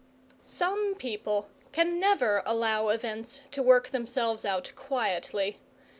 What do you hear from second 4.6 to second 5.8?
quietly.